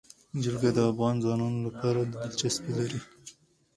جلګه 0.43 0.69
د 0.73 0.79
افغان 0.91 1.15
ځوانانو 1.23 1.59
لپاره 1.67 1.99
دلچسپي 2.13 2.73
لري. 2.79 2.99